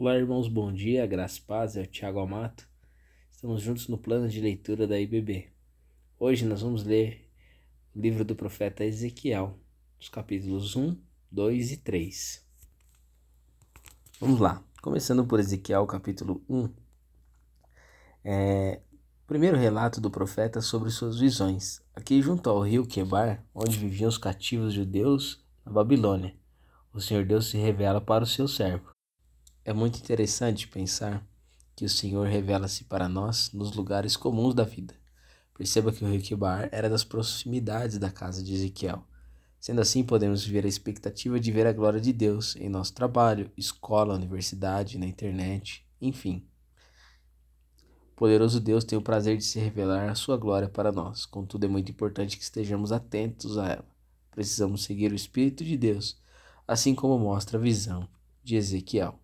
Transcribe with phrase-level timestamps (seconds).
[0.00, 2.66] Olá, irmãos, bom dia, graça e paz, é o Tiago Amato.
[3.30, 5.52] Estamos juntos no plano de leitura da IBB.
[6.18, 7.28] Hoje nós vamos ler
[7.94, 9.58] o livro do profeta Ezequiel,
[10.00, 10.96] os capítulos 1,
[11.30, 12.46] 2 e 3.
[14.18, 16.70] Vamos lá, começando por Ezequiel, capítulo 1.
[18.24, 18.80] É,
[19.26, 21.82] primeiro relato do profeta sobre suas visões.
[21.94, 26.34] Aqui junto ao rio Quebar, onde viviam os cativos judeus na Babilônia,
[26.90, 28.98] o Senhor Deus se revela para o seu servo.
[29.70, 31.24] É muito interessante pensar
[31.76, 34.96] que o Senhor revela-se para nós nos lugares comuns da vida.
[35.56, 39.06] Perceba que o rio Kibar era das proximidades da casa de Ezequiel.
[39.60, 43.48] Sendo assim, podemos viver a expectativa de ver a glória de Deus em nosso trabalho,
[43.56, 46.44] escola, universidade, na internet, enfim.
[48.10, 51.24] O poderoso Deus tem o prazer de se revelar a sua glória para nós.
[51.24, 53.88] Contudo, é muito importante que estejamos atentos a ela.
[54.32, 56.20] Precisamos seguir o Espírito de Deus,
[56.66, 58.08] assim como mostra a visão
[58.42, 59.19] de Ezequiel.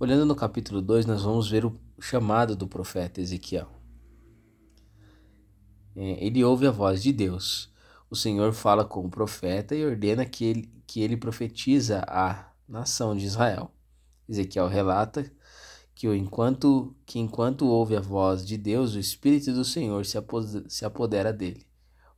[0.00, 3.68] Olhando no capítulo 2, nós vamos ver o chamado do profeta Ezequiel.
[5.96, 7.68] É, ele ouve a voz de Deus.
[8.08, 13.16] O Senhor fala com o profeta e ordena que ele, que ele profetiza a nação
[13.16, 13.72] de Israel.
[14.28, 15.28] Ezequiel relata
[15.96, 21.32] que enquanto, que enquanto ouve a voz de Deus, o Espírito do Senhor se apodera
[21.32, 21.66] dele.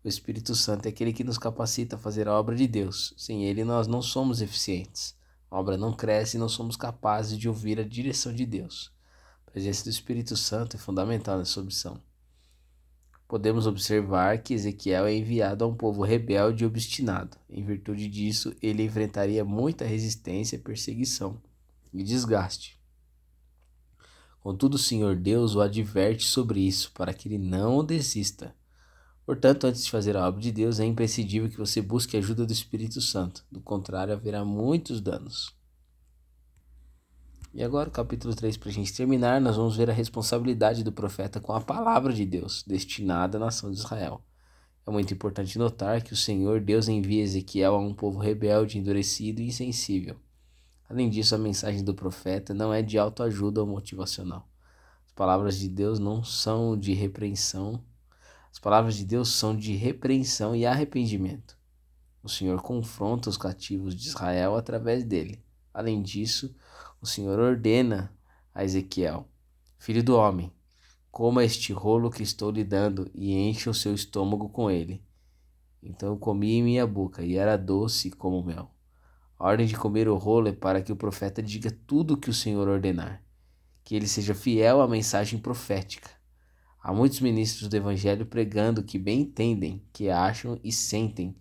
[0.04, 3.14] O Espírito Santo é aquele que nos capacita a fazer a obra de Deus.
[3.16, 5.18] Sem ele, nós não somos eficientes.
[5.50, 8.92] A obra não cresce e não somos capazes de ouvir a direção de Deus.
[9.46, 12.00] A presença do Espírito Santo é fundamental nessa missão.
[13.26, 17.36] Podemos observar que Ezequiel é enviado a um povo rebelde e obstinado.
[17.48, 21.40] Em virtude disso, ele enfrentaria muita resistência, perseguição
[21.92, 22.80] e desgaste.
[24.40, 28.54] Contudo, o Senhor Deus o adverte sobre isso, para que ele não desista.
[29.30, 32.44] Portanto, antes de fazer a obra de Deus, é imprescindível que você busque a ajuda
[32.44, 33.44] do Espírito Santo.
[33.48, 35.54] Do contrário, haverá muitos danos.
[37.54, 41.38] E agora, capítulo 3, para a gente terminar, nós vamos ver a responsabilidade do profeta
[41.38, 44.20] com a palavra de Deus, destinada à nação de Israel.
[44.84, 49.40] É muito importante notar que o Senhor Deus envia Ezequiel a um povo rebelde, endurecido
[49.40, 50.16] e insensível.
[50.88, 54.48] Além disso, a mensagem do profeta não é de autoajuda ou motivacional.
[55.06, 57.80] As palavras de Deus não são de repreensão
[58.52, 61.56] as palavras de Deus são de repreensão e arrependimento.
[62.22, 65.42] O Senhor confronta os cativos de Israel através dele.
[65.72, 66.54] Além disso,
[67.00, 68.12] o Senhor ordena
[68.54, 69.26] a Ezequiel:
[69.78, 70.52] Filho do homem,
[71.10, 75.02] coma este rolo que estou lhe dando e encha o seu estômago com ele.
[75.82, 78.70] Então comi em minha boca e era doce como mel.
[79.38, 82.28] A ordem de comer o rolo é para que o profeta diga tudo o que
[82.28, 83.24] o Senhor ordenar,
[83.82, 86.19] que ele seja fiel à mensagem profética.
[86.82, 91.36] Há muitos ministros do Evangelho pregando que bem entendem, que acham e sentem,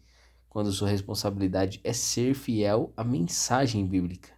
[0.50, 4.30] quando sua responsabilidade é ser fiel à mensagem bíblica.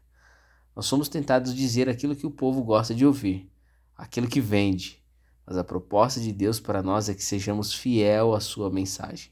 [0.75, 3.51] Nós somos tentados dizer aquilo que o povo gosta de ouvir,
[3.97, 5.03] aquilo que vende,
[5.43, 9.31] mas a proposta de Deus para nós é que sejamos fiel à sua mensagem.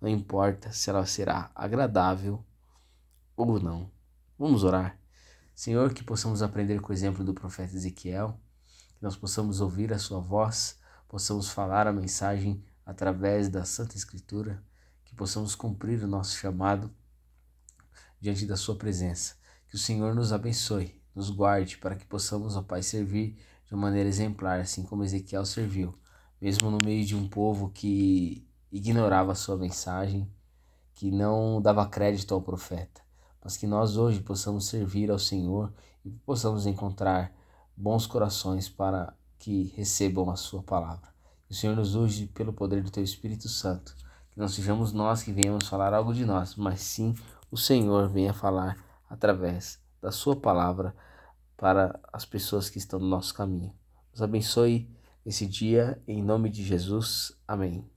[0.00, 2.44] Não importa se ela será agradável
[3.36, 3.88] ou não.
[4.36, 4.98] Vamos orar.
[5.54, 8.38] Senhor, que possamos aprender com o exemplo do profeta Ezequiel,
[8.96, 10.78] que nós possamos ouvir a sua voz
[11.08, 14.62] possamos falar a mensagem através da Santa Escritura,
[15.04, 16.90] que possamos cumprir o nosso chamado
[18.20, 19.34] diante da Sua presença.
[19.68, 23.36] Que o Senhor nos abençoe, nos guarde, para que possamos, ó Pai, servir
[23.66, 25.94] de uma maneira exemplar, assim como Ezequiel serviu,
[26.40, 30.30] mesmo no meio de um povo que ignorava a sua mensagem,
[30.94, 33.00] que não dava crédito ao profeta,
[33.42, 35.72] mas que nós hoje possamos servir ao Senhor
[36.04, 37.32] e possamos encontrar
[37.76, 41.08] bons corações para que recebam a sua palavra.
[41.46, 43.94] Que o Senhor nos use pelo poder do teu Espírito Santo.
[44.32, 47.14] Que não sejamos nós que venhamos falar algo de nós, mas sim
[47.50, 48.76] o Senhor venha falar
[49.08, 50.94] através da sua palavra
[51.56, 53.72] para as pessoas que estão no nosso caminho.
[54.12, 54.90] Nos abençoe
[55.24, 57.32] esse dia, em nome de Jesus.
[57.46, 57.95] Amém.